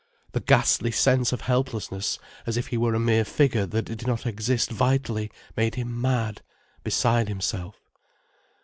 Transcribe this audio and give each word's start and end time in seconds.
The 0.31 0.39
ghastly 0.39 0.89
sense 0.89 1.31
of 1.31 1.41
helplessness, 1.41 2.17
as 2.47 2.57
if 2.57 2.69
he 2.69 2.77
were 2.77 2.95
a 2.95 2.99
mere 2.99 3.23
figure 3.23 3.67
that 3.67 3.83
did 3.85 4.07
not 4.07 4.25
exist 4.25 4.71
vitally, 4.71 5.29
made 5.55 5.75
him 5.75 6.01
mad, 6.01 6.41
beside 6.83 7.27
himself. 7.27 7.79